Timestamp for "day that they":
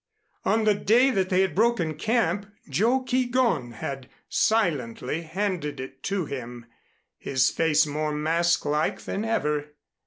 0.73-1.41